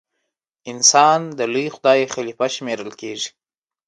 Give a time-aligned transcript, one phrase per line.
[0.71, 3.29] انسان د لوی خدای خلیفه شمېرل کیږي.